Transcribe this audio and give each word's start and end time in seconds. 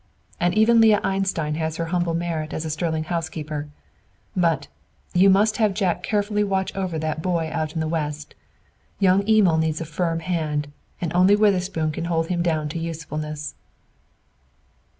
"And 0.39 0.55
even 0.55 0.81
Leah 0.81 0.99
Einstein 1.03 1.53
has 1.61 1.77
her 1.77 1.85
humble 1.93 2.15
merit 2.15 2.53
as 2.53 2.65
a 2.65 2.71
sterling 2.71 3.03
housekeeper. 3.03 3.67
But, 4.35 4.67
you 5.13 5.29
must 5.29 5.57
have 5.57 5.75
Jack 5.75 6.01
carefully 6.01 6.43
watch 6.43 6.75
over 6.75 6.97
that 6.97 7.21
boy 7.21 7.51
out 7.53 7.75
in 7.75 7.81
the 7.81 7.87
West. 7.87 8.33
Young 8.97 9.21
Emil 9.29 9.59
needs 9.59 9.79
a 9.79 9.85
firm 9.85 10.21
hand, 10.21 10.69
and 11.01 11.13
only 11.13 11.35
Witherspoon 11.35 11.91
can 11.91 12.05
hold 12.05 12.29
him 12.29 12.41
down 12.41 12.67
to 12.69 12.79
usefulness." 12.79 13.53